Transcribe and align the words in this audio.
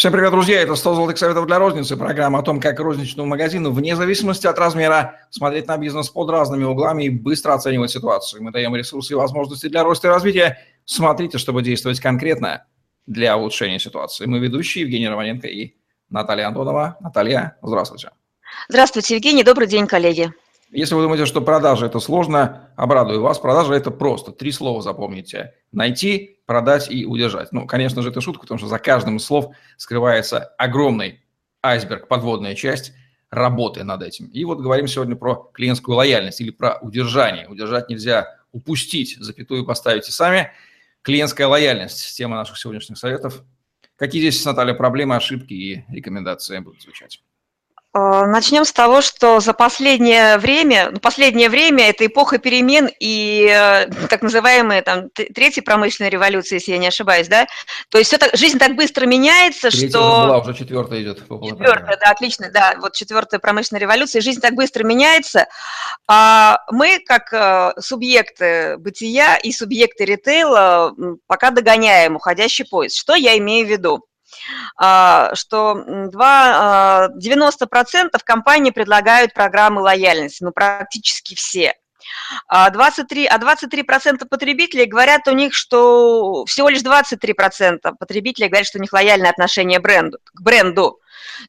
Всем 0.00 0.12
привет, 0.12 0.30
друзья! 0.30 0.62
Это 0.62 0.76
100 0.76 0.94
золотых 0.94 1.18
советов 1.18 1.46
для 1.46 1.58
розницы. 1.58 1.94
Программа 1.94 2.38
о 2.38 2.42
том, 2.42 2.58
как 2.58 2.80
розничному 2.80 3.28
магазину, 3.28 3.70
вне 3.70 3.94
зависимости 3.94 4.46
от 4.46 4.58
размера, 4.58 5.20
смотреть 5.28 5.66
на 5.66 5.76
бизнес 5.76 6.08
под 6.08 6.30
разными 6.30 6.64
углами 6.64 7.04
и 7.04 7.10
быстро 7.10 7.52
оценивать 7.52 7.90
ситуацию. 7.90 8.42
Мы 8.42 8.50
даем 8.50 8.74
ресурсы 8.74 9.12
и 9.12 9.14
возможности 9.14 9.68
для 9.68 9.84
роста 9.84 10.08
и 10.08 10.10
развития. 10.10 10.56
Смотрите, 10.86 11.36
чтобы 11.36 11.60
действовать 11.60 12.00
конкретно 12.00 12.64
для 13.06 13.36
улучшения 13.36 13.78
ситуации. 13.78 14.24
Мы 14.24 14.38
ведущие 14.38 14.84
Евгений 14.84 15.06
Романенко 15.06 15.48
и 15.48 15.74
Наталья 16.08 16.46
Антонова. 16.46 16.96
Наталья, 17.00 17.58
здравствуйте. 17.60 18.12
Здравствуйте, 18.70 19.16
Евгений. 19.16 19.44
Добрый 19.44 19.66
день, 19.66 19.86
коллеги. 19.86 20.32
Если 20.72 20.94
вы 20.94 21.02
думаете, 21.02 21.26
что 21.26 21.40
продажа– 21.40 21.86
это 21.86 21.98
сложно, 21.98 22.70
обрадую 22.76 23.20
вас. 23.22 23.38
Продажа– 23.40 23.74
это 23.74 23.90
просто. 23.90 24.30
Три 24.30 24.52
слова 24.52 24.80
запомните. 24.82 25.54
Найти, 25.72 26.38
продать 26.46 26.90
и 26.90 27.04
удержать. 27.04 27.50
Ну, 27.50 27.66
конечно 27.66 28.02
же, 28.02 28.10
это 28.10 28.20
шутка, 28.20 28.42
потому 28.42 28.58
что 28.58 28.68
за 28.68 28.78
каждым 28.78 29.16
из 29.16 29.24
слов 29.24 29.52
скрывается 29.76 30.38
огромный 30.58 31.24
айсберг, 31.62 32.06
подводная 32.06 32.54
часть 32.54 32.92
работы 33.30 33.82
над 33.82 34.02
этим. 34.02 34.26
И 34.26 34.44
вот 34.44 34.60
говорим 34.60 34.86
сегодня 34.86 35.16
про 35.16 35.50
клиентскую 35.52 35.96
лояльность 35.96 36.40
или 36.40 36.50
про 36.50 36.78
удержание. 36.80 37.48
Удержать 37.48 37.88
нельзя 37.88 38.36
упустить, 38.52 39.16
запятую 39.18 39.66
поставите 39.66 40.12
сами. 40.12 40.52
Клиентская 41.02 41.48
лояльность– 41.48 42.16
тема 42.16 42.36
наших 42.36 42.58
сегодняшних 42.58 42.96
советов. 42.96 43.42
Какие 43.96 44.22
здесь, 44.22 44.44
Наталья, 44.44 44.74
проблемы, 44.74 45.16
ошибки 45.16 45.52
и 45.52 45.84
рекомендации 45.88 46.58
будут 46.60 46.82
звучать? 46.82 47.22
Э, 47.92 48.26
начнем 48.26 48.64
с 48.64 48.72
того, 48.72 49.00
что 49.00 49.40
за 49.40 49.52
последнее 49.52 50.38
время, 50.38 50.90
ну, 50.92 51.00
последнее 51.00 51.48
время 51.48 51.90
это 51.90 52.06
эпоха 52.06 52.38
перемен 52.38 52.88
и 53.00 53.48
э, 53.50 53.86
так 54.08 54.22
называемая 54.22 54.82
там 54.82 55.10
третья 55.10 55.60
промышленная 55.62 56.08
революция, 56.08 56.58
если 56.58 56.70
я 56.70 56.78
не 56.78 56.86
ошибаюсь, 56.86 57.26
да? 57.26 57.48
То 57.88 57.98
есть 57.98 58.08
все 58.08 58.18
так, 58.18 58.36
жизнь 58.36 58.58
так 58.58 58.76
быстро 58.76 59.06
меняется, 59.06 59.70
Третья 59.70 59.88
что... 59.88 59.98
Уже 59.98 60.26
была, 60.26 60.38
уже 60.38 60.54
четвертая 60.54 61.02
идет. 61.02 61.18
Четвертая, 61.18 61.98
да, 62.00 62.10
отлично, 62.12 62.50
да, 62.52 62.76
вот 62.78 62.94
четвертая 62.94 63.40
промышленная 63.40 63.80
революция, 63.80 64.22
жизнь 64.22 64.40
так 64.40 64.54
быстро 64.54 64.84
меняется. 64.84 65.48
А 66.06 66.60
мы, 66.70 67.00
как 67.04 67.32
э, 67.32 67.72
субъекты 67.80 68.76
бытия 68.78 69.36
и 69.36 69.50
субъекты 69.50 70.04
ритейла, 70.04 70.94
пока 71.26 71.50
догоняем 71.50 72.14
уходящий 72.14 72.64
поезд. 72.64 72.96
Что 72.96 73.16
я 73.16 73.36
имею 73.36 73.66
в 73.66 73.70
виду? 73.70 74.04
А, 74.76 75.34
что 75.34 75.74
2, 75.74 77.10
90% 77.16 78.08
а, 78.12 78.18
компаний 78.24 78.72
предлагают 78.72 79.34
программы 79.34 79.82
лояльности, 79.82 80.42
ну, 80.42 80.52
практически 80.52 81.34
все. 81.34 81.74
23, 82.48 83.26
а 83.26 83.38
23% 83.38 84.18
а 84.20 84.26
потребителей 84.26 84.86
говорят 84.86 85.28
у 85.28 85.32
них, 85.32 85.54
что 85.54 86.44
всего 86.46 86.68
лишь 86.68 86.80
23% 86.80 87.78
потребителей 87.98 88.48
говорят, 88.48 88.66
что 88.66 88.78
у 88.78 88.80
них 88.80 88.92
лояльное 88.92 89.30
отношение 89.30 89.80
бренду, 89.80 90.18
к 90.24 90.40
бренду. 90.40 90.98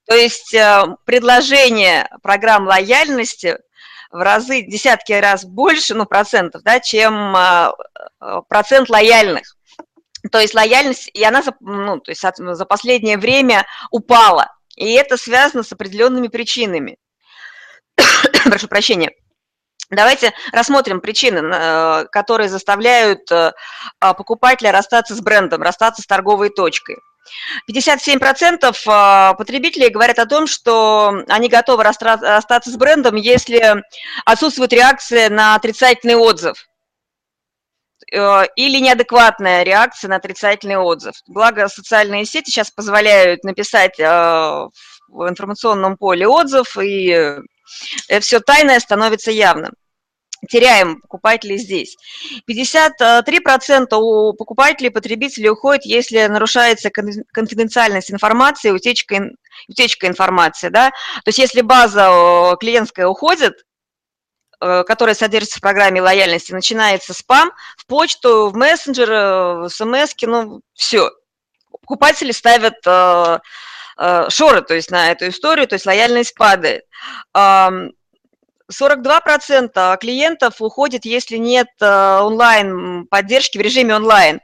То 0.05 0.15
есть 0.15 0.53
э, 0.53 0.83
предложение 1.05 2.09
программ 2.21 2.67
лояльности 2.67 3.57
в 4.11 4.17
разы, 4.21 4.61
десятки 4.61 5.13
раз 5.13 5.45
больше, 5.45 5.95
ну, 5.95 6.05
процентов, 6.05 6.63
да, 6.63 6.81
чем 6.81 7.33
процент 8.49 8.89
лояльных. 8.89 9.55
То 10.29 10.39
есть 10.39 10.53
лояльность, 10.53 11.09
и 11.13 11.23
она 11.23 11.41
за, 11.41 11.53
ну, 11.61 11.99
то 11.99 12.11
есть 12.11 12.21
за 12.21 12.65
последнее 12.65 13.17
время 13.17 13.65
упала. 13.89 14.53
И 14.75 14.93
это 14.93 15.17
связано 15.17 15.63
с 15.63 15.71
определенными 15.71 16.27
причинами. 16.27 16.97
Прошу 18.45 18.67
прощения. 18.67 19.11
Давайте 19.91 20.31
рассмотрим 20.53 21.01
причины, 21.01 21.53
э, 21.53 22.05
которые 22.11 22.47
заставляют 22.47 23.29
э, 23.29 23.51
а, 23.99 24.13
покупателя 24.13 24.71
расстаться 24.71 25.15
с 25.15 25.19
брендом, 25.19 25.61
расстаться 25.61 26.01
с 26.01 26.05
торговой 26.05 26.49
точкой. 26.49 26.97
57% 27.69 28.71
э, 28.71 29.35
потребителей 29.35 29.89
говорят 29.89 30.17
о 30.19 30.25
том, 30.25 30.47
что 30.47 31.13
они 31.27 31.49
готовы 31.49 31.83
расстаться 31.83 32.71
с 32.71 32.77
брендом, 32.77 33.15
если 33.15 33.83
отсутствует 34.23 34.71
реакция 34.71 35.29
на 35.29 35.55
отрицательный 35.55 36.15
отзыв. 36.15 36.65
Э, 38.13 38.43
или 38.55 38.79
неадекватная 38.79 39.63
реакция 39.63 40.09
на 40.09 40.17
отрицательный 40.17 40.75
отзыв. 40.77 41.15
Благо, 41.27 41.67
социальные 41.67 42.25
сети 42.25 42.49
сейчас 42.49 42.69
позволяют 42.69 43.43
написать 43.43 43.99
э, 43.99 44.05
в 44.05 45.29
информационном 45.29 45.97
поле 45.97 46.27
отзыв, 46.27 46.77
и 46.77 47.11
э, 47.11 48.19
все 48.19 48.41
тайное 48.41 48.79
становится 48.79 49.31
явным. 49.31 49.71
Теряем 50.49 50.99
покупателей 51.01 51.57
здесь. 51.57 51.95
53% 52.49 53.95
у 53.95 54.33
покупателей 54.33 54.89
потребителей 54.89 55.49
уходит, 55.49 55.85
если 55.85 56.25
нарушается 56.25 56.89
конфиденциальность 56.89 58.11
информации, 58.11 58.71
утечка, 58.71 59.29
утечка 59.69 60.07
информации. 60.07 60.69
Да? 60.69 60.89
То 60.89 61.27
есть 61.27 61.37
если 61.37 61.61
база 61.61 62.55
клиентская 62.59 63.05
уходит, 63.07 63.53
Э, 64.63 64.83
которая 64.83 65.15
содержится 65.15 65.57
в 65.57 65.61
программе 65.61 66.03
лояльности, 66.03 66.51
начинается 66.51 67.15
спам, 67.15 67.51
в 67.77 67.87
почту, 67.87 68.49
в 68.49 68.55
мессенджер, 68.55 69.09
в 69.09 69.69
смс, 69.69 70.13
ну, 70.21 70.61
все. 70.75 71.09
Покупатели 71.71 72.31
ставят 72.31 72.75
э, 72.85 73.39
э, 73.97 74.29
шоры, 74.29 74.61
то 74.61 74.75
есть 74.75 74.91
на 74.91 75.11
эту 75.11 75.29
историю, 75.29 75.67
то 75.67 75.73
есть 75.73 75.87
лояльность 75.87 76.35
падает. 76.35 76.83
42% 77.35 79.97
клиентов 79.97 80.61
уходит, 80.61 81.05
если 81.05 81.35
нет 81.35 81.67
онлайн 81.81 83.05
поддержки 83.07 83.57
в 83.57 83.61
режиме 83.61 83.95
онлайн. 83.95 84.39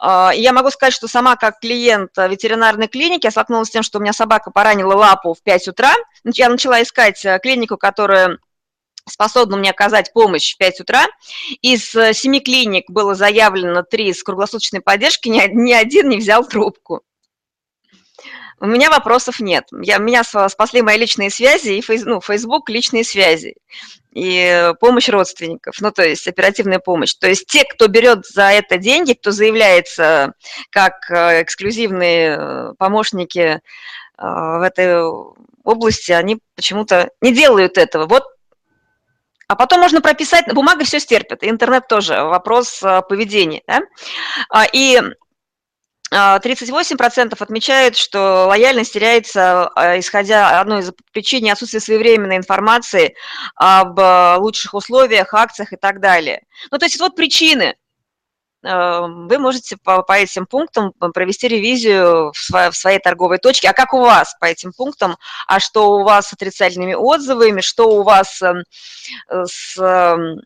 Я 0.00 0.52
могу 0.52 0.70
сказать, 0.70 0.94
что 0.94 1.08
сама 1.08 1.34
как 1.34 1.58
клиент 1.58 2.16
ветеринарной 2.16 2.86
клиники, 2.86 3.26
я 3.26 3.32
столкнулась 3.32 3.66
с 3.68 3.72
тем, 3.72 3.82
что 3.82 3.98
у 3.98 4.00
меня 4.00 4.12
собака 4.12 4.52
поранила 4.52 4.94
лапу 4.94 5.34
в 5.34 5.42
5 5.42 5.68
утра. 5.68 5.94
Я 6.22 6.48
начала 6.48 6.80
искать 6.80 7.26
клинику, 7.42 7.76
которая 7.76 8.38
способна 9.08 9.56
мне 9.56 9.70
оказать 9.70 10.12
помощь 10.12 10.54
в 10.54 10.58
5 10.58 10.80
утра. 10.80 11.06
Из 11.60 11.94
э, 11.94 12.12
семи 12.14 12.40
клиник 12.40 12.88
было 12.88 13.14
заявлено 13.14 13.82
три 13.82 14.12
с 14.12 14.22
круглосуточной 14.22 14.80
поддержки, 14.80 15.28
ни, 15.28 15.72
один 15.72 16.08
не 16.08 16.18
взял 16.18 16.46
трубку. 16.46 17.02
У 18.60 18.66
меня 18.66 18.90
вопросов 18.90 19.40
нет. 19.40 19.64
Я, 19.72 19.98
меня 19.98 20.22
спасли 20.22 20.82
мои 20.82 20.96
личные 20.96 21.30
связи 21.30 21.70
и 21.70 21.80
фейс, 21.80 22.04
ну, 22.04 22.20
Facebook 22.20 22.70
личные 22.70 23.02
связи 23.02 23.56
и 24.12 24.72
помощь 24.78 25.08
родственников, 25.08 25.76
ну, 25.80 25.90
то 25.90 26.06
есть 26.06 26.28
оперативная 26.28 26.78
помощь. 26.78 27.14
То 27.14 27.28
есть 27.28 27.46
те, 27.46 27.64
кто 27.64 27.88
берет 27.88 28.26
за 28.26 28.52
это 28.52 28.76
деньги, 28.76 29.14
кто 29.14 29.32
заявляется 29.32 30.34
как 30.70 31.10
э, 31.10 31.42
эксклюзивные 31.42 32.36
э, 32.38 32.72
помощники 32.78 33.60
в 34.18 34.62
этой 34.62 35.02
области, 35.64 36.12
они 36.12 36.38
почему-то 36.54 37.10
не 37.20 37.34
делают 37.34 37.76
этого. 37.76 38.06
Вот 38.06 38.24
а 39.52 39.56
потом 39.56 39.80
можно 39.80 40.00
прописать, 40.00 40.46
бумага 40.54 40.84
все 40.84 40.98
стерпит, 40.98 41.44
интернет 41.44 41.86
тоже, 41.86 42.22
вопрос 42.22 42.82
э, 42.82 43.02
поведения. 43.06 43.60
Да? 43.66 43.82
А, 44.48 44.64
и 44.64 44.98
38% 46.10 47.34
а, 47.38 47.42
отмечают, 47.42 47.98
что 47.98 48.46
лояльность 48.48 48.94
теряется, 48.94 49.68
а, 49.74 49.98
исходя 49.98 50.58
одной 50.58 50.80
из 50.80 50.92
причин 51.12 51.50
отсутствия 51.50 51.80
своевременной 51.80 52.38
информации 52.38 53.14
об 53.56 54.00
э, 54.00 54.36
лучших 54.38 54.72
условиях, 54.72 55.34
акциях 55.34 55.74
и 55.74 55.76
так 55.76 56.00
далее. 56.00 56.42
Ну, 56.70 56.78
то 56.78 56.86
есть 56.86 56.98
вот 56.98 57.14
причины, 57.14 57.76
вы 58.62 59.38
можете 59.38 59.76
по, 59.76 60.02
по 60.02 60.12
этим 60.12 60.46
пунктам 60.46 60.92
провести 61.14 61.48
ревизию 61.48 62.32
в, 62.32 62.38
сво, 62.38 62.70
в 62.70 62.76
своей 62.76 63.00
торговой 63.00 63.38
точке. 63.38 63.68
А 63.68 63.72
как 63.72 63.92
у 63.92 64.00
вас 64.00 64.36
по 64.40 64.44
этим 64.44 64.72
пунктам? 64.72 65.16
А 65.48 65.58
что 65.58 65.96
у 65.96 66.04
вас 66.04 66.28
с 66.28 66.32
отрицательными 66.32 66.94
отзывами? 66.94 67.60
Что 67.60 67.88
у 67.88 68.02
вас 68.02 68.40
эм, 68.40 68.62
с 69.28 69.76
эм, 69.78 70.40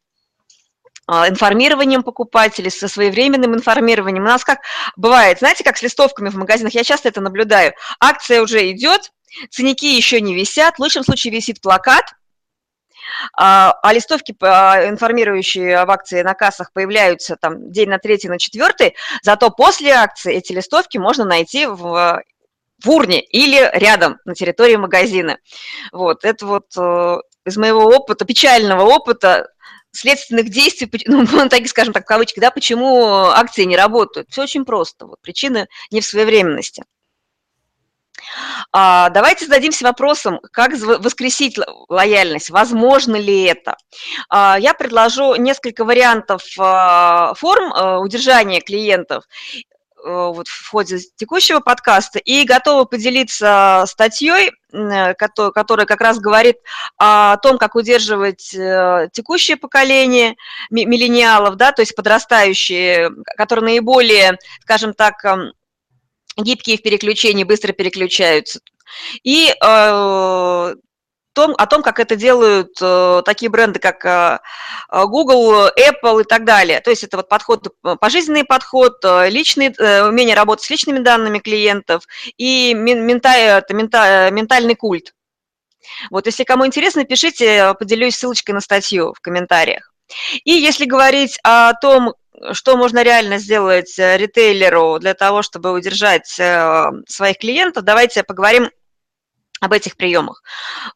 а, 1.07 1.29
информированием 1.29 2.03
покупателей, 2.03 2.71
со 2.71 2.89
своевременным 2.89 3.55
информированием. 3.55 4.25
У 4.25 4.29
нас 4.29 4.45
как 4.45 4.61
бывает, 4.97 5.39
знаете, 5.39 5.63
как 5.63 5.77
с 5.77 5.83
листовками 5.83 6.31
в 6.31 6.37
магазинах, 6.37 6.75
я 6.75 6.85
часто 6.85 7.09
это 7.09 7.21
наблюдаю. 7.21 7.75
Акция 8.01 8.43
уже 8.43 8.71
идет, 8.71 9.13
ценники 9.51 9.87
еще 9.87 10.21
не 10.21 10.35
висят, 10.35 10.77
в 10.77 10.81
лучшем 10.81 11.05
случае 11.05 11.33
висит 11.33 11.61
плакат– 11.61 12.05
а, 13.37 13.73
а 13.83 13.93
листовки, 13.93 14.33
информирующие 14.33 15.77
об 15.79 15.91
акции 15.91 16.23
на 16.23 16.35
кассах, 16.35 16.73
появляются 16.73 17.37
там 17.37 17.71
день 17.71 17.89
на 17.89 17.99
третий, 17.99 18.29
на 18.29 18.39
четвертый, 18.39 18.95
зато 19.23 19.51
после 19.51 19.93
акции 19.93 20.35
эти 20.35 20.53
листовки 20.53 20.99
можно 20.99 21.25
найти 21.25 21.67
в 21.67 22.23
в 22.85 22.91
урне 22.91 23.23
или 23.23 23.71
рядом 23.73 24.19
на 24.27 24.35
территории 24.35 24.77
магазина. 24.77 25.39
Вот, 25.93 26.25
это 26.25 26.47
вот 26.47 26.67
э, 26.77 27.17
из 27.47 27.57
моего 27.57 27.85
опыта, 27.85 28.25
печального 28.25 28.83
опыта, 28.83 29.49
следственных 29.93 30.51
действий, 30.51 30.91
ну, 31.07 31.49
так 31.49 31.67
скажем 31.69 31.93
так, 31.93 32.05
в 32.05 32.07
кавычках, 32.07 32.43
да, 32.43 32.51
почему 32.51 33.27
акции 33.29 33.65
не 33.65 33.77
работают. 33.77 34.29
Все 34.31 34.43
очень 34.43 34.65
просто. 34.65 35.07
Вот, 35.07 35.21
причины 35.23 35.69
не 35.91 36.01
в 36.01 36.05
своевременности. 36.05 36.85
А, 38.73 39.09
давайте 39.11 39.47
зададимся 39.47 39.85
вопросом, 39.85 40.41
как 40.53 40.73
воскресить 40.73 41.59
лояльность, 41.89 42.51
возможно 42.51 43.17
ли 43.17 43.45
это. 43.45 43.77
А, 44.29 44.57
я 44.59 44.75
предложу 44.75 45.35
несколько 45.37 45.85
вариантов 45.85 46.43
а, 46.59 47.35
форм 47.35 48.01
удержания 48.01 48.61
клиентов. 48.61 49.25
вот 50.05 50.47
в 50.47 50.71
ходе 50.71 50.99
текущего 51.17 51.61
подкаста 51.61 52.19
и 52.21 52.45
готова 52.45 52.85
поделиться 52.85 53.85
статьей, 53.89 54.53
которая 54.71 55.87
как 55.87 56.01
раз 56.01 56.19
говорит 56.19 56.57
о 56.99 57.37
том, 57.39 57.59
как 57.59 57.75
удерживать 57.75 58.51
текущее 59.13 59.57
поколение 59.57 60.37
миллениалов, 60.71 61.57
да, 61.57 61.73
то 61.73 61.83
есть 61.83 61.97
подрастающие, 61.97 63.11
которые 63.37 63.65
наиболее, 63.65 64.39
скажем 64.61 64.93
так, 64.95 65.25
гибкие 66.37 66.79
в 66.79 66.83
переключении, 66.83 67.45
быстро 67.45 67.73
переключаются. 67.73 68.61
И 69.23 69.53
э, 69.53 70.75
том, 71.37 71.55
о 71.59 71.67
том, 71.67 71.83
как 71.83 72.01
это 72.01 72.17
делают 72.17 72.71
э, 72.81 73.23
такие 73.27 73.51
бренды, 73.51 73.79
как 73.79 74.05
э, 74.07 74.39
Google, 75.05 75.69
Apple 75.69 76.23
и 76.23 76.25
так 76.25 76.45
далее. 76.45 76.81
То 76.81 76.89
есть 76.89 77.05
это 77.05 77.19
вот 77.19 77.29
подход, 77.29 77.69
э, 77.85 77.97
пожизненный 78.01 78.45
подход, 78.45 79.05
э, 79.05 79.29
личный, 79.29 79.69
э, 79.79 80.09
умение 80.09 80.35
работать 80.35 80.65
с 80.65 80.71
личными 80.71 80.99
данными 81.01 81.39
клиентов 81.39 82.05
и 82.39 82.73
мента, 82.73 83.63
мента, 83.69 84.31
ментальный 84.33 84.75
культ. 84.75 85.13
Вот 86.11 86.25
если 86.25 86.45
кому 86.45 86.67
интересно, 86.67 87.05
пишите, 87.05 87.75
поделюсь 87.79 88.17
ссылочкой 88.17 88.55
на 88.55 88.61
статью 88.63 89.13
в 89.13 89.21
комментариях. 89.21 89.93
И 90.45 90.53
если 90.53 90.87
говорить 90.87 91.39
о 91.45 91.75
том, 91.75 92.15
что 92.53 92.77
можно 92.77 93.03
реально 93.03 93.39
сделать 93.39 93.99
э, 93.99 94.17
ритейлеру 94.17 94.99
для 94.99 95.15
того, 95.15 95.43
чтобы 95.43 95.73
удержать 95.73 96.39
э, 96.39 96.91
своих 97.09 97.39
клиентов, 97.39 97.85
давайте 97.85 98.23
поговорим 98.23 98.71
об 99.61 99.73
этих 99.73 99.97
приемах. 99.97 100.43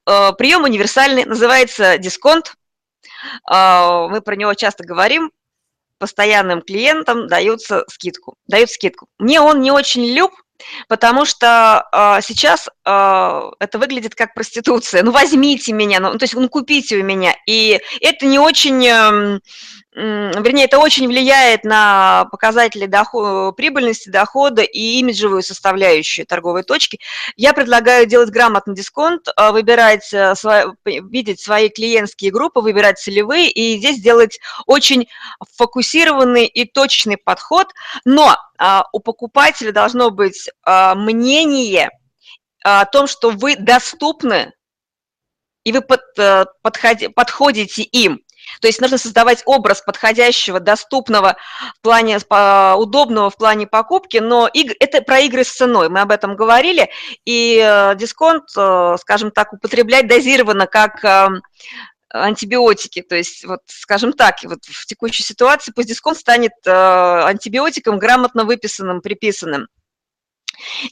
Э, 0.06 0.32
прием 0.36 0.64
универсальный, 0.64 1.24
называется 1.24 1.98
дисконт. 1.98 2.54
Мы 3.46 4.22
про 4.24 4.34
него 4.34 4.54
часто 4.54 4.82
говорим. 4.82 5.30
Постоянным 5.98 6.62
клиентам 6.62 7.26
даются 7.26 7.84
скидку, 7.88 8.36
дают 8.46 8.70
скидку. 8.70 9.08
Мне 9.18 9.42
он 9.42 9.60
не 9.60 9.70
очень 9.70 10.06
люб, 10.14 10.32
потому 10.88 11.26
что 11.26 11.86
сейчас 12.22 12.70
это 12.82 13.78
выглядит 13.78 14.14
как 14.14 14.32
проституция. 14.32 15.02
Ну, 15.02 15.10
возьмите 15.10 15.74
меня, 15.74 16.00
ну, 16.00 16.16
то 16.16 16.24
есть, 16.24 16.32
ну, 16.32 16.48
купите 16.48 16.96
у 16.96 17.02
меня. 17.02 17.36
И 17.46 17.78
это 18.00 18.24
не 18.24 18.38
очень 18.38 18.86
эм, 18.86 19.40
вернее, 19.92 20.64
это 20.64 20.78
очень 20.78 21.08
влияет 21.08 21.64
на 21.64 22.26
показатели 22.30 22.86
доход, 22.86 23.56
прибыльности, 23.56 24.08
дохода 24.08 24.62
и 24.62 24.98
имиджевую 25.00 25.42
составляющую 25.42 26.26
торговой 26.26 26.62
точки. 26.62 27.00
Я 27.36 27.52
предлагаю 27.52 28.06
делать 28.06 28.30
грамотный 28.30 28.74
дисконт, 28.74 29.28
а, 29.36 29.50
выбирать, 29.50 30.12
э, 30.12 30.34
видеть 30.84 31.40
свои 31.40 31.68
клиентские 31.68 32.30
группы, 32.30 32.60
выбирать 32.60 32.98
целевые, 32.98 33.50
и 33.50 33.78
здесь 33.78 34.00
делать 34.00 34.38
очень 34.66 35.08
фокусированный 35.56 36.46
и 36.46 36.64
точный 36.64 37.16
подход, 37.16 37.68
но 38.04 38.36
а, 38.58 38.84
у 38.92 39.00
покупателя 39.00 39.72
должно 39.72 40.10
быть 40.10 40.48
а, 40.62 40.94
мнение 40.94 41.90
о 42.62 42.84
том, 42.84 43.06
что 43.06 43.30
вы 43.30 43.56
доступны, 43.56 44.52
и 45.64 45.72
вы 45.72 45.80
под, 45.82 46.00
э, 46.18 46.44
подходи, 46.62 47.08
подходите 47.08 47.82
им. 47.82 48.20
То 48.60 48.68
есть 48.68 48.80
нужно 48.80 48.98
создавать 48.98 49.42
образ 49.46 49.82
подходящего, 49.82 50.60
доступного 50.60 51.36
в 51.78 51.80
плане 51.82 52.18
удобного 52.76 53.30
в 53.30 53.36
плане 53.36 53.66
покупки, 53.66 54.18
но 54.18 54.48
это 54.52 55.02
про 55.02 55.20
игры 55.20 55.44
с 55.44 55.52
ценой, 55.52 55.88
мы 55.88 56.00
об 56.00 56.10
этом 56.10 56.36
говорили, 56.36 56.90
и 57.24 57.60
э, 57.62 57.94
дисконт, 57.96 58.44
э, 58.56 58.96
скажем 59.00 59.30
так, 59.30 59.52
употреблять 59.52 60.06
дозированно, 60.06 60.66
как 60.66 61.04
эм, 61.04 61.42
антибиотики. 62.12 63.02
То 63.02 63.16
есть, 63.16 63.44
вот, 63.44 63.60
скажем 63.66 64.12
так, 64.12 64.36
вот 64.44 64.64
в 64.64 64.86
текущей 64.86 65.22
ситуации 65.22 65.72
пусть 65.74 65.88
дисконт 65.88 66.18
станет 66.18 66.52
э, 66.66 66.70
антибиотиком, 66.70 67.98
грамотно 67.98 68.44
выписанным, 68.44 69.00
приписанным. 69.00 69.68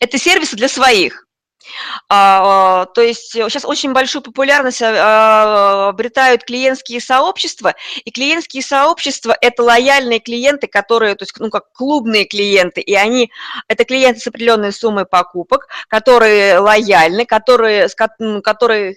Это 0.01 0.19
сервисы 0.19 0.57
для 0.57 0.69
своих. 0.69 1.28
А, 2.09 2.87
то 2.87 3.03
есть 3.03 3.33
сейчас 3.33 3.65
очень 3.65 3.93
большую 3.93 4.23
популярность 4.23 4.81
а, 4.83 5.89
обретают 5.89 6.45
клиентские 6.45 7.01
сообщества, 7.01 7.75
и 8.05 8.11
клиентские 8.11 8.63
сообщества– 8.63 9.37
это 9.41 9.63
лояльные 9.63 10.21
клиенты, 10.21 10.67
которые, 10.67 11.15
то 11.15 11.25
есть, 11.25 11.35
ну, 11.39 11.51
как 11.51 11.73
клубные 11.73 12.25
клиенты, 12.25 12.81
и 12.81 12.95
они, 12.95 13.31
это 13.69 13.85
клиенты 13.85 14.21
с 14.21 14.27
определенной 14.27 14.73
суммой 14.73 15.07
покупок, 15.07 15.69
которые 15.89 16.59
лояльны, 16.59 17.27
которые, 17.27 17.89
которые 18.43 18.97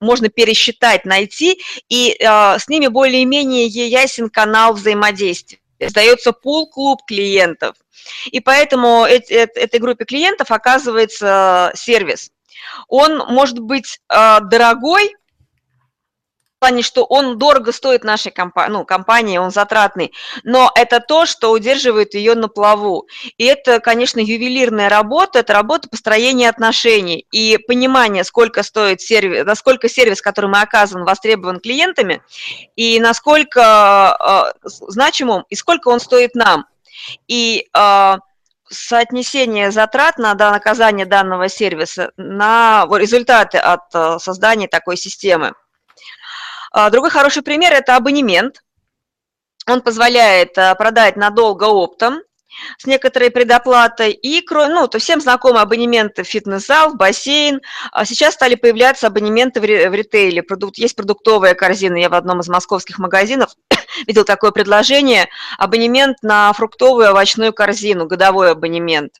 можно 0.00 0.28
пересчитать, 0.28 1.04
найти, 1.04 1.60
и 1.88 2.16
э, 2.18 2.58
с 2.58 2.68
ними 2.68 2.88
более-менее 2.88 3.66
ясен 3.66 4.28
канал 4.28 4.74
взаимодействия. 4.74 5.58
Создается 5.80 6.32
пул-клуб 6.32 7.00
клиентов. 7.06 7.76
И 8.26 8.40
поэтому 8.40 9.04
этой 9.04 9.80
группе 9.80 10.04
клиентов 10.04 10.50
оказывается 10.50 11.72
сервис. 11.74 12.30
Он 12.88 13.18
может 13.18 13.58
быть 13.58 14.00
а, 14.08 14.40
дорогой, 14.40 15.14
плане, 16.64 16.82
что 16.82 17.04
он 17.04 17.36
дорого 17.36 17.72
стоит 17.72 18.04
нашей 18.04 18.32
компании, 18.32 18.72
ну, 18.72 18.84
компании, 18.86 19.36
он 19.36 19.50
затратный, 19.50 20.14
но 20.44 20.72
это 20.74 21.00
то, 21.00 21.26
что 21.26 21.50
удерживает 21.50 22.14
ее 22.14 22.34
на 22.34 22.48
плаву. 22.48 23.06
И 23.36 23.44
это, 23.44 23.80
конечно, 23.80 24.18
ювелирная 24.18 24.88
работа, 24.88 25.40
это 25.40 25.52
работа 25.52 25.90
построения 25.90 26.48
отношений 26.48 27.26
и 27.30 27.58
понимание, 27.58 28.24
сколько 28.24 28.62
стоит 28.62 29.02
сервис, 29.02 29.44
насколько 29.44 29.90
сервис, 29.90 30.22
который 30.22 30.46
мы 30.46 30.62
оказываем, 30.62 31.04
востребован 31.04 31.60
клиентами, 31.60 32.22
и 32.76 32.98
насколько 32.98 34.16
э, 34.64 34.68
значим 34.88 35.28
он, 35.28 35.44
и 35.50 35.56
сколько 35.56 35.88
он 35.88 36.00
стоит 36.00 36.34
нам. 36.34 36.64
И 37.28 37.68
э, 37.76 38.14
соотнесение 38.70 39.70
затрат 39.70 40.16
на 40.16 40.30
оказание 40.30 41.04
данного 41.04 41.50
сервиса 41.50 42.12
на 42.16 42.86
результаты 42.90 43.58
от 43.58 43.82
э, 43.92 44.18
создания 44.18 44.66
такой 44.66 44.96
системы. 44.96 45.52
А, 46.76 46.90
другой 46.90 47.10
хороший 47.10 47.42
пример– 47.42 47.72
это 47.74 47.94
абонемент. 47.94 48.64
Он 49.68 49.80
позволяет 49.80 50.58
э, 50.58 50.74
продать 50.74 51.14
надолго 51.14 51.64
оптом, 51.64 52.20
с 52.78 52.86
некоторой 52.86 53.30
предоплатой. 53.30 54.10
И, 54.10 54.44
ну, 54.50 54.88
то 54.88 54.98
всем 54.98 55.20
знакомы 55.20 55.60
абонементы 55.60 56.24
в 56.24 56.26
фитнес-зал, 56.26 56.90
в 56.90 56.96
бассейн. 56.96 57.60
А 57.92 58.04
сейчас 58.04 58.34
стали 58.34 58.56
появляться 58.56 59.06
абонементы 59.06 59.60
в 59.60 59.64
ритейле. 59.64 60.42
Есть 60.74 60.96
продуктовая 60.96 61.54
корзина. 61.54 61.96
Я 61.96 62.08
в 62.08 62.14
одном 62.14 62.40
из 62.40 62.48
московских 62.48 62.98
магазинов 62.98 63.54
видел 64.08 64.24
такое 64.24 64.50
предложение. 64.50 65.28
Абонемент 65.58 66.16
на 66.22 66.52
фруктовую 66.54 67.10
овощную 67.10 67.52
корзину, 67.52 68.06
годовой 68.06 68.50
абонемент. 68.50 69.12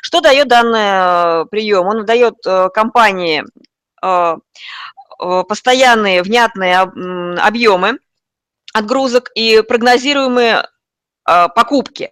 Что 0.00 0.22
дает 0.22 0.48
данный 0.48 1.46
прием? 1.48 1.86
Он 1.86 2.06
дает 2.06 2.36
компании 2.72 3.44
постоянные, 5.18 6.22
внятные 6.22 6.78
объемы 6.80 7.98
отгрузок 8.74 9.30
и 9.34 9.62
прогнозируемые 9.62 10.68
покупки. 11.24 12.10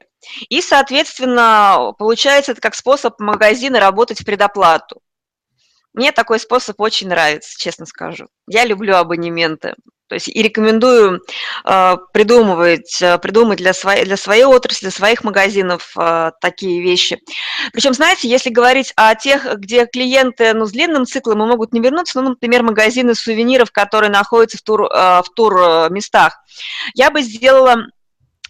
И, 0.48 0.62
соответственно, 0.62 1.92
получается 1.98 2.52
это 2.52 2.60
как 2.60 2.74
способ 2.74 3.20
магазина 3.20 3.78
работать 3.80 4.20
в 4.20 4.24
предоплату. 4.24 5.00
Мне 5.94 6.10
такой 6.10 6.40
способ 6.40 6.80
очень 6.80 7.08
нравится, 7.08 7.56
честно 7.56 7.86
скажу. 7.86 8.26
Я 8.48 8.64
люблю 8.64 8.96
абонементы. 8.96 9.74
То 10.08 10.16
есть 10.16 10.28
и 10.28 10.42
рекомендую 10.42 11.22
э, 11.64 11.96
придумывать, 12.12 13.00
э, 13.00 13.16
придумать 13.18 13.58
для 13.58 13.72
своей, 13.72 14.04
для 14.04 14.18
своей 14.18 14.44
отрасли, 14.44 14.86
для 14.86 14.90
своих 14.90 15.24
магазинов 15.24 15.92
э, 15.96 16.32
такие 16.40 16.82
вещи. 16.82 17.18
Причем, 17.72 17.94
знаете, 17.94 18.28
если 18.28 18.50
говорить 18.50 18.92
о 18.96 19.14
тех, 19.14 19.46
где 19.58 19.86
клиенты 19.86 20.52
ну, 20.52 20.66
с 20.66 20.72
длинным 20.72 21.06
циклом 21.06 21.42
и 21.42 21.46
могут 21.46 21.72
не 21.72 21.80
вернуться, 21.80 22.20
ну, 22.20 22.30
например, 22.30 22.62
магазины 22.64 23.14
сувениров, 23.14 23.70
которые 23.72 24.10
находятся 24.10 24.58
в 24.58 24.62
тур, 24.62 24.82
э, 24.82 25.22
в 25.22 25.26
тур 25.34 25.90
местах, 25.90 26.38
я 26.94 27.10
бы 27.10 27.22
сделала 27.22 27.86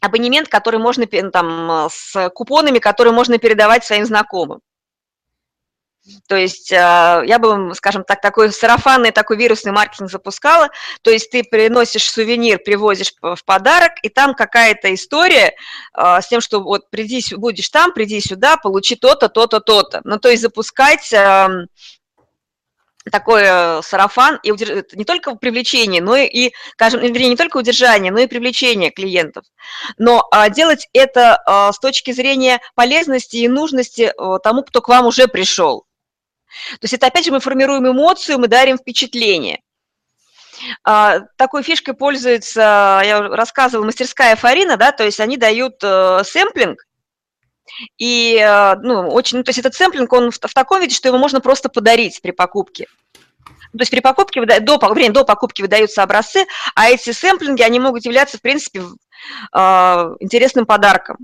абонемент, 0.00 0.48
который 0.48 0.80
можно, 0.80 1.06
там, 1.06 1.88
с 1.90 2.30
купонами, 2.30 2.78
которые 2.78 3.14
можно 3.14 3.38
передавать 3.38 3.84
своим 3.84 4.06
знакомым. 4.06 4.60
То 6.28 6.36
есть 6.36 6.72
а, 6.72 7.22
я 7.26 7.38
бы, 7.38 7.74
скажем 7.74 8.04
так, 8.04 8.20
такой 8.20 8.52
сарафанный, 8.52 9.10
такой 9.10 9.36
вирусный 9.36 9.72
маркетинг 9.72 10.10
запускала. 10.10 10.70
То 11.02 11.10
есть 11.10 11.30
ты 11.30 11.44
приносишь 11.44 12.10
сувенир, 12.10 12.58
привозишь 12.58 13.14
в 13.20 13.38
подарок, 13.44 13.92
и 14.02 14.08
там 14.08 14.34
какая-то 14.34 14.92
история 14.94 15.54
а, 15.92 16.20
с 16.20 16.28
тем, 16.28 16.40
что 16.40 16.60
вот 16.60 16.90
приди, 16.90 17.22
будешь 17.36 17.68
там, 17.68 17.92
приди 17.92 18.20
сюда, 18.20 18.56
получи 18.56 18.96
то-то, 18.96 19.28
то-то, 19.28 19.60
то-то. 19.60 20.00
Ну, 20.04 20.18
то 20.18 20.28
есть 20.28 20.42
запускать 20.42 21.12
такой 23.10 23.42
э, 23.44 23.82
сарафан, 23.82 24.40
и 24.42 24.50
удерж... 24.50 24.84
не 24.92 25.04
только 25.04 25.34
привлечение, 25.34 26.02
но 26.02 26.16
и, 26.16 26.52
скажем, 26.72 27.00
вернее, 27.00 27.28
не 27.28 27.36
только 27.36 27.58
удержание, 27.58 28.10
но 28.10 28.20
и 28.20 28.26
привлечение 28.26 28.90
клиентов. 28.90 29.44
Но 29.98 30.26
а, 30.30 30.48
делать 30.48 30.88
это 30.92 31.36
а, 31.44 31.72
с 31.72 31.78
точки 31.78 32.12
зрения 32.12 32.60
полезности 32.74 33.36
и 33.36 33.48
нужности 33.48 34.12
а, 34.16 34.38
тому, 34.38 34.62
кто 34.62 34.80
к 34.80 34.88
вам 34.88 35.06
уже 35.06 35.28
пришел. 35.28 35.84
То 36.72 36.84
есть 36.84 36.94
это, 36.94 37.06
опять 37.06 37.24
же, 37.24 37.32
мы 37.32 37.40
формируем 37.40 37.88
эмоцию, 37.88 38.38
мы 38.38 38.48
дарим 38.48 38.78
впечатление. 38.78 39.60
А, 40.82 41.20
такой 41.36 41.62
фишкой 41.62 41.94
пользуется, 41.94 43.00
я 43.04 43.22
рассказывала, 43.22 43.86
мастерская 43.86 44.36
Фарина, 44.36 44.76
да, 44.76 44.92
то 44.92 45.04
есть 45.04 45.20
они 45.20 45.36
дают 45.36 45.82
а, 45.82 46.22
сэмплинг, 46.24 46.86
И, 47.98 48.36
э, 48.36 48.76
ну, 48.82 49.08
очень, 49.08 49.38
ну, 49.38 49.44
то 49.44 49.50
есть 49.50 49.58
этот 49.58 49.74
сэмплинг, 49.74 50.12
он 50.12 50.30
в, 50.30 50.36
в 50.36 50.54
таком 50.54 50.80
виде, 50.80 50.94
что 50.94 51.08
его 51.08 51.18
можно 51.18 51.40
просто 51.40 51.68
подарить 51.68 52.20
при 52.22 52.30
покупке. 52.30 52.86
То 53.72 53.80
есть 53.80 53.90
при 53.90 54.00
покупке, 54.00 54.44
до, 54.44 54.78
время, 54.94 55.12
до 55.12 55.24
покупки 55.24 55.60
выдаются 55.60 56.02
образцы, 56.02 56.46
а 56.76 56.88
эти 56.88 57.10
сэмплинги, 57.10 57.62
они 57.62 57.80
могут 57.80 58.04
являться, 58.04 58.38
в 58.38 58.42
принципе, 58.42 58.80
э, 58.80 59.58
интересным 60.20 60.66
подарком. 60.66 61.16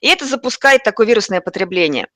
И 0.00 0.08
это 0.08 0.24
запускает 0.26 0.82
такое 0.82 1.06
вирусное 1.06 1.40
потребление. 1.40 2.08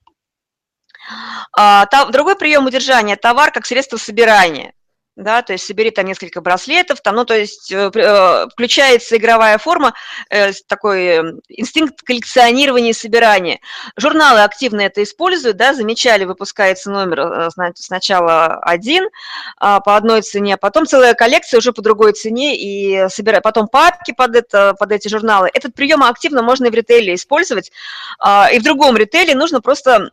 А, 1.52 1.86
другой 2.10 2.36
прием 2.36 2.66
удержания– 2.66 3.16
товар 3.22 3.50
как 3.52 3.66
средство 3.66 3.96
собирания– 3.96 4.72
да, 5.16 5.42
то 5.42 5.52
есть 5.52 5.66
собери 5.66 5.90
там 5.90 6.06
несколько 6.06 6.40
браслетов, 6.40 7.02
там, 7.02 7.16
ну, 7.16 7.24
то 7.24 7.36
есть 7.36 7.70
э, 7.70 7.90
э 7.94 8.46
включается 8.50 9.16
игровая 9.16 9.58
форма, 9.58 9.92
э, 10.30 10.52
такой 10.66 11.18
инстинкт 11.48 12.00
коллекционирования 12.02 12.90
и 12.90 12.94
собирания. 12.94 13.60
Журналы 13.96 14.42
активно 14.42 14.80
это 14.80 15.02
используют, 15.02 15.58
да, 15.58 15.74
замечали, 15.74 16.24
выпускается 16.24 16.90
номер 16.90 17.50
сначала 17.74 18.56
один 18.62 19.04
э, 19.04 19.08
по 19.84 19.96
одной 19.96 20.22
цене, 20.22 20.54
а 20.54 20.56
потом 20.56 20.86
целая 20.86 21.12
коллекция 21.12 21.58
уже 21.58 21.72
по 21.72 21.82
другой 21.82 22.12
цене, 22.14 22.56
и 22.56 23.08
собирая, 23.10 23.42
потом 23.42 23.68
папки 23.68 24.12
под, 24.12 24.34
это, 24.34 24.74
под 24.78 24.92
эти 24.92 25.08
журналы. 25.08 25.50
Этот 25.52 25.74
прием 25.74 26.02
активно 26.02 26.42
можно 26.42 26.66
и 26.66 26.70
в 26.70 26.74
ритейле 26.74 27.14
использовать, 27.14 27.70
и 27.70 28.58
в 28.58 28.62
другом 28.62 28.96
ритейле 28.96 29.34
нужно 29.34 29.60
просто 29.60 30.10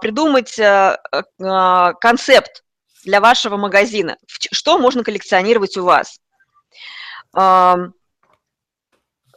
придумать 0.00 0.58
э, 0.58 0.98
э, 1.12 1.92
концепт, 2.00 2.62
для 3.04 3.20
вашего 3.20 3.56
магазина? 3.56 4.16
Что 4.26 4.78
можно 4.78 5.04
коллекционировать 5.04 5.76
у 5.76 5.84
вас? 5.84 6.18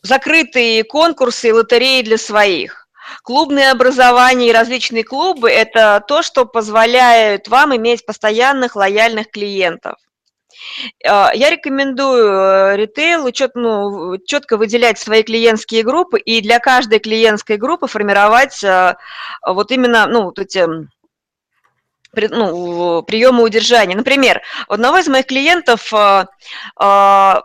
Закрытые 0.01 0.83
конкурсы 0.83 1.49
и 1.49 1.51
лотереи 1.51 2.01
для 2.01 2.17
своих. 2.17 2.87
Клубные 3.23 3.71
образования 3.71 4.49
и 4.49 4.53
различные 4.53 5.03
клубы– 5.03 5.49
это 5.51 6.03
то, 6.07 6.21
что 6.21 6.45
позволяет 6.45 7.47
вам 7.47 7.75
иметь 7.75 8.05
постоянных 8.05 8.75
лояльных 8.75 9.29
клиентов. 9.29 9.95
А, 11.05 11.31
я 11.33 11.49
рекомендую 11.49 12.31
э, 12.31 12.77
ритейлу 12.77 13.31
чет, 13.31 13.51
ну, 13.55 14.17
четко 14.25 14.57
выделять 14.57 14.99
свои 14.99 15.23
клиентские 15.23 15.83
группы 15.83 16.19
и 16.19 16.41
для 16.41 16.59
каждой 16.59 16.99
клиентской 16.99 17.57
группы 17.57 17.87
формировать 17.87 18.63
э, 18.63 18.95
вот 19.45 19.71
именно 19.71 20.07
ну, 20.07 20.23
вот 20.23 20.39
эти 20.39 20.65
ну, 22.13 23.03
приема 23.03 23.43
удержания. 23.43 23.95
Например, 23.95 24.41
у 24.67 24.73
одного 24.73 24.97
из 24.97 25.07
моих 25.07 25.27
клиентов 25.27 25.93
30% 25.93 25.93
а, 26.77 27.43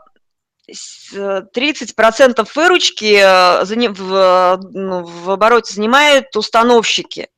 а, 1.16 2.44
выручки 2.54 3.18
э, 3.20 3.88
в, 3.90 4.60
ну, 4.72 5.04
в 5.04 5.30
обороте 5.30 5.74
занимают 5.74 6.34
установщики. 6.36 7.28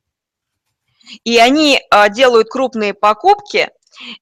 И 1.23 1.37
они 1.37 1.81
делают 2.09 2.49
крупные 2.49 2.93
покупки, 2.93 3.57
Э, 3.59 3.69
э, 3.69 3.76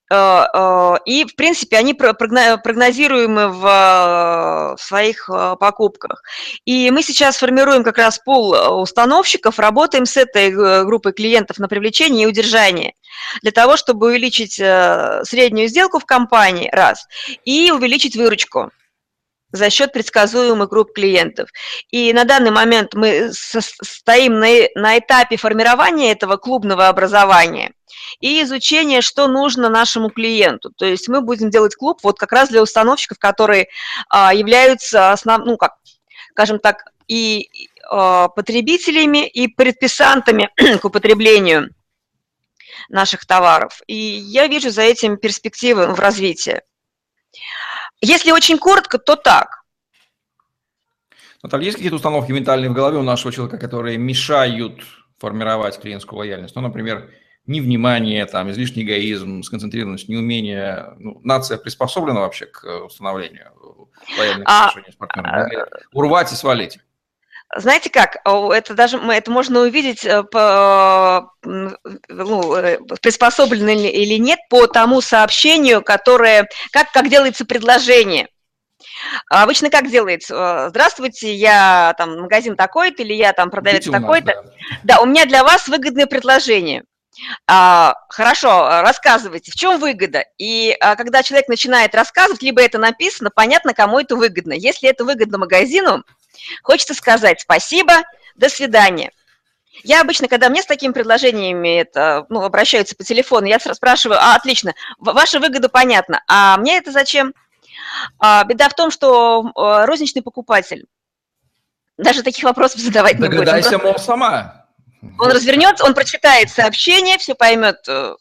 и, 0.10 1.26
в 1.26 1.36
принципе, 1.36 1.78
они 1.78 1.94
прогнозируемы 1.94 3.50
в 3.50 4.76
своих 4.80 5.30
э, 5.30 5.56
покупках. 5.60 6.24
И 6.66 6.92
мы 6.92 7.04
сейчас 7.04 7.38
формируем 7.38 7.84
как 7.84 7.98
раз 7.98 8.20
пул 8.20 8.52
установщиков, 8.82 9.60
работаем 9.60 10.06
с 10.06 10.18
этой 10.18 10.52
группой 10.86 11.14
клиентов 11.14 11.58
на 11.60 11.68
привлечение 11.68 12.24
и 12.24 12.28
удержание 12.28 12.94
для 13.42 13.52
того, 13.52 13.78
чтобы 13.78 14.08
увеличить 14.08 14.54
среднюю 14.54 15.68
сделку 15.68 16.00
в 16.00 16.06
компании, 16.06 16.70
раз, 16.72 17.08
и 17.44 17.72
увеличить 17.72 18.16
выручку 18.16 18.72
за 19.56 19.70
счет 19.70 19.94
предсказуемых 19.94 20.70
групп 20.70 20.94
клиентов. 20.94 21.50
И 21.92 22.14
на 22.14 22.24
данный 22.24 22.52
момент 22.52 22.94
мы 22.94 23.32
стоим 23.32 24.40
на, 24.40 24.48
на 24.76 24.98
этапе 24.98 25.38
формирования 25.38 26.12
этого 26.12 26.38
клубного 26.38 26.88
образования 26.88 27.74
и 28.20 28.42
изучения, 28.44 29.02
что 29.02 29.28
нужно 29.28 29.70
нашему 29.70 30.10
клиенту. 30.10 30.72
То 30.72 30.86
есть 30.86 31.08
мы 31.08 31.22
будем 31.22 31.50
делать 31.50 31.76
клуб 31.76 32.00
вот 32.04 32.18
как 32.18 32.32
раз 32.32 32.50
для 32.50 32.62
установщиков, 32.62 33.18
которые 33.20 33.68
а, 34.10 34.34
являются 34.34 35.12
основ, 35.12 35.46
ну, 35.46 35.58
как, 35.58 35.76
скажем 36.32 36.60
так, 36.60 36.92
и 37.08 37.50
а, 37.90 38.28
потребителями, 38.30 39.28
и 39.28 39.48
предписантами 39.48 40.50
к 40.82 40.86
употреблению 40.86 41.70
наших 42.90 43.26
товаров. 43.26 43.82
И 43.88 43.96
я 43.96 44.48
вижу 44.48 44.70
за 44.70 44.84
этим 44.84 45.18
перспективы 45.18 45.88
в 45.88 46.00
развитии. 46.00 46.62
Если 48.06 48.32
очень 48.32 48.60
коротко, 48.60 49.00
то 49.00 49.16
так. 49.16 49.64
Наталья, 51.42 51.66
есть 51.66 51.78
какие-то 51.78 51.96
установки 51.96 52.32
ментальные 52.32 52.70
в 52.70 52.74
голове 52.74 52.98
у 52.98 53.04
нашего 53.04 53.34
человека, 53.34 53.58
которые 53.58 53.98
мешают 53.98 54.82
формировать 55.18 55.80
клиентскую 55.80 56.20
лояльность? 56.20 56.56
Ну, 56.56 56.62
например, 56.62 57.10
невнимание, 57.48 58.26
там, 58.28 58.52
излишний 58.52 58.84
эгоизм, 58.84 59.42
сконцентрированность, 59.42 60.08
неумение. 60.08 60.94
Ну, 61.00 61.20
нация 61.24 61.58
приспособлена 61.58 62.20
вообще 62.20 62.46
к 62.46 62.64
установлению 62.86 63.54
лояльных 64.20 64.48
а, 64.48 64.68
отношений 64.68 64.92
с 64.92 64.96
партнером? 64.96 65.68
Урвать 65.92 66.32
и 66.32 66.36
свалить? 66.36 66.80
Знаете 67.54 67.90
как, 67.90 68.18
это 68.26 68.74
даже 68.74 68.98
это 68.98 69.32
можно 69.32 69.62
увидеть, 69.62 70.04
э, 70.04 70.24
по, 70.24 71.32
ну, 71.44 72.56
э, 72.56 72.80
приспособлено 73.02 73.72
или 73.72 74.16
нет 74.16 74.40
по 74.50 74.68
тому 74.68 75.00
сообщению, 75.00 75.82
которое, 75.84 76.50
как, 76.72 76.92
как 76.92 77.08
делается 77.08 77.46
предложение. 77.46 78.28
Обычно 79.30 79.70
как 79.70 79.90
делается? 79.90 80.36
Э, 80.36 80.70
Здравствуйте, 80.70 81.34
я 81.34 81.94
там 81.98 82.22
магазин 82.22 82.56
такой-то, 82.56 83.04
или 83.04 83.14
я 83.14 83.32
там 83.32 83.52
продавец 83.52 83.86
такой-то. 83.86 84.34
Да. 84.34 84.44
да, 84.84 85.00
у 85.02 85.06
меня 85.06 85.26
для 85.26 85.44
вас 85.44 85.68
выгодное 85.68 86.08
предложение. 86.08 86.84
А, 87.48 87.94
хорошо, 88.10 88.82
рассказывайте, 88.82 89.52
в 89.52 89.56
чем 89.56 89.80
выгода? 89.80 90.26
И 90.38 90.76
а, 90.82 90.96
когда 90.96 91.24
человек 91.24 91.48
начинает 91.48 91.96
рассказывать, 91.96 92.42
либо 92.42 92.62
это 92.62 92.78
написано, 92.78 93.30
понятно, 93.34 93.74
кому 93.74 94.00
это 94.00 94.16
выгодно. 94.16 94.54
Если 94.54 94.90
это 94.90 95.06
выгодно 95.06 95.38
магазину, 95.38 96.04
Хочется 96.64 96.94
сказать 96.94 97.42
спасибо, 97.42 98.04
до 98.36 98.50
свидания. 98.50 99.12
Я 99.84 100.02
обычно, 100.02 100.28
когда 100.28 100.50
мне 100.50 100.62
с 100.62 100.66
такими 100.66 100.94
предложениями 100.94 101.80
это, 101.80 102.26
ну, 102.30 102.42
обращаются 102.44 102.96
по 102.96 103.04
телефону, 103.04 103.48
я 103.48 103.60
спрашиваю, 103.60 104.20
а, 104.22 104.36
отлично, 104.36 104.74
ваша 104.98 105.40
выгода 105.40 105.70
понятна, 105.70 106.24
а 106.28 106.58
мне 106.58 106.78
это 106.78 106.92
зачем? 106.92 107.34
А, 108.20 108.44
беда 108.46 108.70
в 108.70 108.74
том, 108.74 108.90
что 108.90 109.52
а, 109.56 109.86
розничный 109.86 110.22
покупатель 110.22 110.86
даже 111.98 112.24
таких 112.24 112.44
вопросов 112.44 112.82
задавать 112.82 113.16
не 113.16 113.28
будет. 113.28 113.40
Догадайся, 113.40 113.78
мол, 113.78 113.98
сама. 113.98 114.66
Он 115.20 115.32
развернется, 115.32 115.86
он 115.86 115.94
прочитает 115.94 116.50
сообщение, 116.50 117.18
все 117.18 117.36
поймет 117.36 117.78
э, 117.88 118.16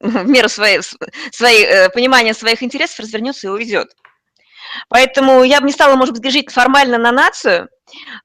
в 0.00 0.28
меру 0.28 0.48
своей, 0.48 0.80
своей, 1.32 1.64
э, 1.64 1.90
понимания 1.90 2.32
своих 2.32 2.62
интересов, 2.62 3.00
развернется 3.00 3.48
и 3.48 3.50
уйдет. 3.50 3.94
Поэтому 4.88 5.42
я 5.42 5.60
бы 5.60 5.66
не 5.66 5.72
стала, 5.72 5.96
может 5.96 6.14
быть, 6.14 6.22
грежить 6.22 6.50
формально 6.50 6.98
на 6.98 7.12
нацию, 7.12 7.68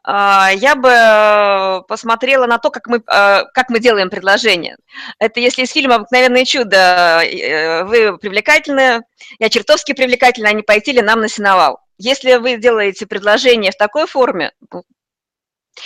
а, 0.03 0.49
я 0.53 0.75
бы 0.75 0.89
э, 0.89 1.81
посмотрела 1.87 2.47
на 2.47 2.57
то, 2.57 2.71
как 2.71 2.87
мы, 2.87 2.97
э, 2.97 3.01
как 3.53 3.69
мы 3.69 3.79
делаем 3.79 4.09
предложение. 4.09 4.77
Это 5.19 5.39
если 5.39 5.63
из 5.63 5.71
фильма 5.71 5.95
«Обыкновенное 5.95 6.45
чудо» 6.45 7.21
э, 7.23 7.83
вы 7.83 8.17
привлекательны, 8.17 9.01
я 9.39 9.49
чертовски 9.49 9.93
привлекательна, 9.93 10.49
а 10.49 10.53
не 10.53 10.63
пойти 10.63 10.93
ли 10.93 11.01
нам 11.01 11.21
на 11.21 11.29
сеновал. 11.29 11.79
Если 11.99 12.35
вы 12.35 12.57
делаете 12.57 13.05
предложение 13.05 13.71
в 13.71 13.77
такой 13.77 14.07
форме, 14.07 14.51
ну, 14.71 14.83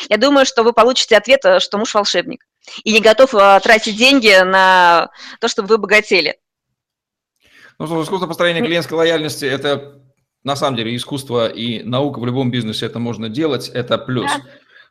я 0.07 0.17
думаю, 0.17 0.45
что 0.45 0.63
вы 0.63 0.71
получите 0.71 1.17
ответ, 1.17 1.43
что 1.59 1.77
муж 1.77 1.93
волшебник 1.93 2.45
и 2.83 2.93
не 2.93 3.01
готов 3.01 3.31
тратить 3.61 3.97
деньги 3.97 4.41
на 4.43 5.09
то, 5.39 5.47
чтобы 5.49 5.67
вы 5.67 5.77
богатели. 5.77 6.39
Ну, 7.77 8.01
искусство 8.01 8.27
построения 8.27 8.61
клиентской 8.61 8.97
лояльности– 8.97 9.45
это 9.45 10.04
на 10.45 10.55
самом 10.55 10.77
деле 10.77 10.95
искусство 10.95 11.49
и 11.49 11.83
наука 11.83 12.19
в 12.19 12.25
любом 12.25 12.51
бизнесе 12.51 12.85
это 12.85 12.99
можно 12.99 13.27
делать, 13.29 13.67
это 13.69 13.97
плюс. 13.97 14.31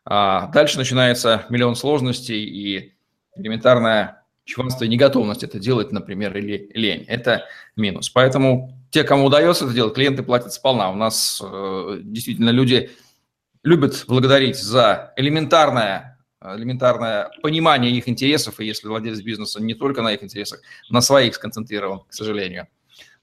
А 0.04 0.48
дальше 0.48 0.76
начинается 0.76 1.46
миллион 1.48 1.76
сложностей 1.76 2.44
и 2.44 2.92
элементарное 3.36 4.24
чванство 4.44 4.84
и 4.84 4.88
неготовность 4.88 5.44
это 5.44 5.58
делать, 5.58 5.92
например, 5.92 6.36
или 6.36 6.70
лень. 6.74 7.04
Это 7.04 7.46
минус. 7.76 8.10
Поэтому 8.10 8.76
те, 8.90 9.04
кому 9.04 9.26
удается 9.26 9.64
это 9.64 9.72
делать, 9.72 9.94
клиенты 9.94 10.24
платят 10.24 10.52
сполна. 10.52 10.90
У 10.90 10.96
нас 10.96 11.40
э, 11.42 11.98
действительно 12.02 12.50
люди 12.50 12.90
любят 13.62 14.04
благодарить 14.08 14.58
за 14.58 15.12
элементарное, 15.16 16.18
элементарное 16.42 17.30
понимание 17.42 17.92
их 17.92 18.08
интересов, 18.08 18.58
и 18.58 18.66
если 18.66 18.88
владелец 18.88 19.20
бизнеса 19.20 19.62
не 19.62 19.74
только 19.74 20.02
на 20.02 20.12
их 20.12 20.22
интересах, 20.22 20.60
на 20.90 21.00
своих 21.00 21.36
сконцентрирован, 21.36 22.00
к 22.00 22.12
сожалению 22.12 22.66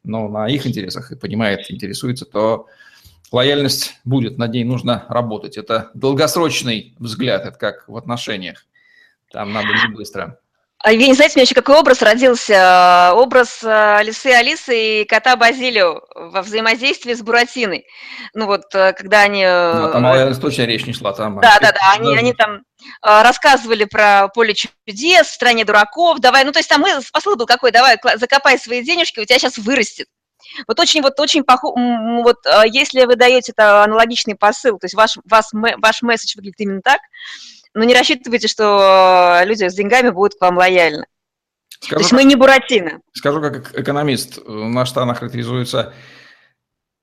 но 0.04 0.28
на 0.28 0.48
их 0.48 0.66
интересах 0.66 1.12
и 1.12 1.16
понимает, 1.16 1.70
интересуется, 1.70 2.26
то 2.26 2.68
лояльность 3.32 4.00
будет, 4.04 4.38
над 4.38 4.52
ней 4.52 4.64
нужно 4.64 5.06
работать. 5.10 5.58
Это 5.58 5.92
долгосрочный 5.94 6.96
взгляд, 7.00 7.46
это 7.46 7.58
как 7.58 7.88
в 7.88 7.96
отношениях. 7.96 8.66
Там 9.32 9.54
надо 9.54 9.70
не 9.70 9.94
быстро. 9.94 10.40
А 10.84 10.90
вы 10.90 10.96
не 10.96 11.14
знаете, 11.14 11.36
у 11.36 11.38
меня 11.38 11.44
еще 11.44 11.54
какой 11.54 11.78
образ 11.78 12.02
родился? 12.02 13.12
Образ 13.14 13.60
э, 13.64 14.00
лисы 14.04 14.28
Алисы 14.28 15.02
и 15.02 15.06
кота 15.06 15.36
Базилио 15.36 16.02
во 16.16 16.42
взаимодействии 16.42 17.14
с 17.14 17.22
Буратиной. 17.22 17.86
Ну 18.34 18.48
вот, 18.48 18.64
э, 18.74 18.94
когда 18.94 19.22
они... 19.22 19.46
Ну, 19.46 19.92
там 19.92 20.06
о 20.08 20.34
точно 20.36 20.64
речь 20.64 20.88
не 20.88 20.94
шла. 20.94 21.14
Там, 21.14 21.40
да, 21.40 21.60
да, 21.62 21.72
да, 21.72 21.94
они, 21.94 22.18
они 22.18 22.34
там 22.34 22.62
рассказывали 23.04 23.84
про 23.84 24.30
поле 24.30 24.56
чудес, 24.56 25.28
в 25.28 25.34
стране 25.34 25.66
дураков, 25.66 26.20
давай, 26.20 26.44
ну 26.46 26.52
то 26.52 26.58
есть 26.58 26.70
там 26.70 26.84
посыл 27.14 27.36
был 27.36 27.46
какой, 27.46 27.72
давай, 27.72 28.00
закопай 28.16 28.58
свои 28.58 28.84
денежки, 28.84 29.20
у 29.20 29.26
тебя 29.26 29.38
сейчас 29.38 29.60
вырастет. 29.60 30.08
Вот 30.68 30.80
очень, 30.80 31.04
вот 31.04 31.20
очень 31.20 31.44
похоже, 31.44 31.76
вот 32.24 32.38
если 32.66 33.06
вы 33.06 33.16
даете 33.18 33.52
это 33.52 33.84
аналогичный 33.84 34.36
посыл, 34.36 34.80
то 34.80 34.86
есть 34.86 34.96
ваш, 34.96 35.20
ваш, 35.30 35.46
ваш 35.52 36.02
месседж 36.02 36.34
выглядит 36.36 36.60
именно 36.60 36.82
так, 36.82 37.02
но 37.74 37.84
не 37.84 37.94
рассчитывайте, 37.94 38.48
что 38.48 39.40
э, 39.42 39.46
люди 39.46 39.68
с 39.68 39.74
деньгами 39.74 40.10
будут 40.10 40.36
к 40.36 40.42
вам 40.42 40.58
лояльны. 40.58 41.06
Скажу, 41.80 41.96
То 41.96 42.02
есть 42.02 42.12
мы 42.12 42.24
не 42.24 42.36
Буратино. 42.36 43.02
Скажу 43.14 43.42
как 43.42 43.78
экономист, 43.78 44.40
наш 44.46 44.90
страна 44.90 45.16
характеризуется 45.16 45.94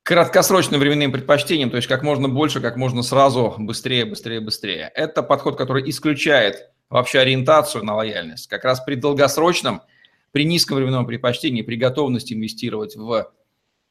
краткосрочным 0.04 0.80
временным 0.80 1.12
предпочтением, 1.12 1.70
то 1.70 1.76
есть 1.76 1.88
как 1.88 2.02
можно 2.02 2.28
больше, 2.28 2.60
как 2.60 2.76
можно 2.76 3.02
сразу, 3.02 3.54
быстрее, 3.58 4.04
быстрее, 4.04 4.40
быстрее. 4.40 4.90
Это 4.94 5.22
подход, 5.22 5.58
который 5.58 5.88
исключает 5.90 6.70
вообще 6.88 7.18
ориентацию 7.18 7.84
на 7.84 7.96
лояльность. 7.96 8.46
Как 8.46 8.64
раз 8.64 8.80
при 8.80 8.94
долгосрочном, 8.94 9.82
при 10.32 10.44
низком 10.44 10.76
временном 10.76 11.06
предпочтении, 11.06 11.62
при 11.62 11.76
готовности 11.76 12.32
инвестировать 12.32 12.96
в 12.96 13.30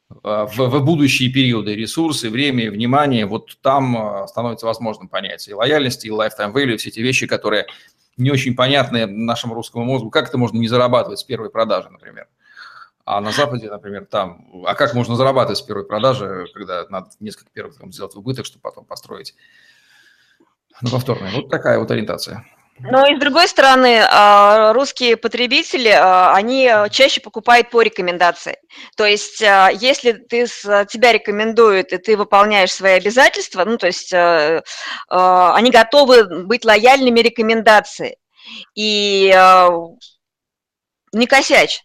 в, 0.09 0.47
в 0.55 0.83
будущие 0.83 1.31
периоды 1.31 1.75
ресурсы, 1.75 2.29
время, 2.29 2.71
внимание, 2.71 3.25
вот 3.25 3.57
там 3.61 3.97
а, 3.97 4.27
становится 4.27 4.65
возможным 4.65 5.09
понять 5.09 5.47
и 5.47 5.53
лояльность, 5.53 6.05
и 6.05 6.09
lifetime 6.09 6.53
value, 6.53 6.77
все 6.77 6.89
эти 6.89 6.99
вещи, 7.01 7.27
которые 7.27 7.67
не 8.15 8.31
очень 8.31 8.55
понятны 8.55 9.05
нашему 9.05 9.53
русскому 9.53 9.85
мозгу. 9.85 10.09
Как 10.09 10.29
это 10.29 10.37
можно 10.37 10.57
не 10.57 10.67
зарабатывать 10.67 11.19
с 11.19 11.23
первой 11.23 11.49
продажи, 11.49 11.89
например? 11.89 12.27
А 13.05 13.21
на 13.21 13.31
Западе, 13.31 13.69
например, 13.69 14.05
там, 14.05 14.49
а 14.65 14.75
как 14.75 14.93
можно 14.93 15.15
зарабатывать 15.15 15.59
с 15.59 15.61
первой 15.61 15.85
продажи, 15.85 16.47
когда 16.53 16.85
надо 16.89 17.09
несколько 17.19 17.49
первых 17.51 17.77
там, 17.77 17.91
сделать 17.91 18.15
убыток, 18.15 18.45
чтобы 18.45 18.61
потом 18.61 18.85
построить 18.85 19.35
на 20.81 20.89
повторное? 20.89 21.31
Вот 21.31 21.49
такая 21.49 21.79
вот 21.79 21.89
ориентация. 21.91 22.45
Но 22.79 23.07
и 23.07 23.15
с 23.15 23.19
другой 23.19 23.47
стороны, 23.47 24.03
а, 24.07 24.71
русские 24.73 25.17
потребители, 25.17 25.89
а, 25.89 26.33
они 26.35 26.71
чаще 26.91 27.21
покупают 27.21 27.69
по 27.69 27.81
рекомендации. 27.81 28.57
То 28.95 29.05
есть, 29.05 29.41
а, 29.41 29.69
если 29.69 30.11
ты, 30.11 30.45
тебя 30.45 31.11
рекомендуют, 31.11 31.91
и 31.91 31.97
ты 31.97 32.15
выполняешь 32.15 32.71
свои 32.71 32.93
обязательства, 32.93 33.65
ну, 33.65 33.77
то 33.77 33.87
есть, 33.87 34.13
они 34.13 35.71
готовы 35.71 36.45
быть 36.45 36.65
лояльными 36.65 37.19
рекомендации. 37.19 38.17
И 38.75 39.27
не 41.13 41.25
косячь. 41.25 41.81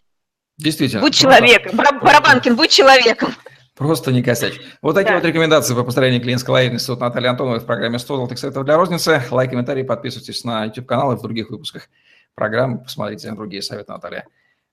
Действительно. 0.57 1.01
Будь 1.01 1.15
человеком. 1.15 1.75
Барабанкин, 1.75 2.55
будь 2.55 2.71
человеком. 2.71 3.35
Просто 3.75 4.11
не 4.11 4.21
косячь. 4.21 4.59
Вот 4.81 4.93
такие 4.93 5.13
да. 5.13 5.19
вот 5.19 5.25
рекомендации 5.25 5.73
по 5.73 5.83
построению 5.83 6.21
клиентской 6.21 6.53
лояльности 6.53 6.91
от 6.91 6.99
Натальи 6.99 7.27
Антоновой 7.27 7.59
в 7.59 7.65
программе 7.65 7.97
100 7.97 8.15
золотых 8.15 8.37
советов 8.37 8.65
для 8.65 8.77
розницы. 8.77 9.23
Лайк, 9.31 9.49
комментарий, 9.49 9.83
подписывайтесь 9.83 10.43
на 10.43 10.65
YouTube-канал 10.65 11.13
и 11.13 11.15
в 11.15 11.21
других 11.21 11.49
выпусках 11.49 11.89
программы. 12.35 12.79
Посмотрите 12.79 13.29
на 13.29 13.35
другие 13.35 13.63
советы 13.63 13.91
Наталья 13.91 14.27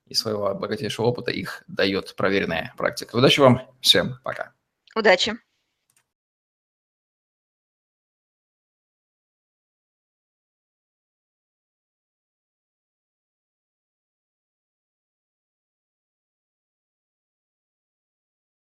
из 0.07 0.19
своего 0.19 0.54
богатейшего 0.54 1.07
опыта 1.07 1.30
их 1.30 1.62
дает 1.69 2.14
проверенная 2.16 2.75
практика. 2.76 3.16
Удачи 3.16 3.40
вам. 3.40 3.62
Всем 3.80 4.19
пока. 4.23 4.52
Удачи. 4.95 5.35